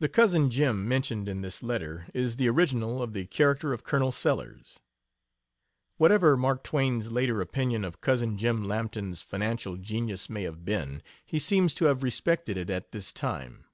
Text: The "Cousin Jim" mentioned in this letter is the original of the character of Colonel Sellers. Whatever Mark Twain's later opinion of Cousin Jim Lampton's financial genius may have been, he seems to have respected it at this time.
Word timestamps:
The 0.00 0.08
"Cousin 0.08 0.50
Jim" 0.50 0.88
mentioned 0.88 1.28
in 1.28 1.40
this 1.40 1.62
letter 1.62 2.08
is 2.12 2.34
the 2.34 2.48
original 2.48 3.00
of 3.00 3.12
the 3.12 3.26
character 3.26 3.72
of 3.72 3.84
Colonel 3.84 4.10
Sellers. 4.10 4.80
Whatever 5.98 6.36
Mark 6.36 6.64
Twain's 6.64 7.12
later 7.12 7.40
opinion 7.40 7.84
of 7.84 8.00
Cousin 8.00 8.36
Jim 8.36 8.64
Lampton's 8.66 9.22
financial 9.22 9.76
genius 9.76 10.28
may 10.28 10.42
have 10.42 10.64
been, 10.64 11.00
he 11.24 11.38
seems 11.38 11.76
to 11.76 11.84
have 11.84 12.02
respected 12.02 12.56
it 12.56 12.70
at 12.70 12.90
this 12.90 13.12
time. 13.12 13.66